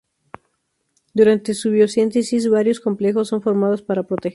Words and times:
Durante 1.13 1.53
su 1.53 1.69
biosíntesis, 1.69 2.49
varios 2.49 2.79
complejos 2.79 3.27
son 3.27 3.43
formados 3.43 3.83
para 3.83 4.01
protegerla. 4.01 4.29